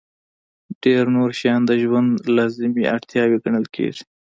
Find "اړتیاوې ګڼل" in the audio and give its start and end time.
2.95-3.65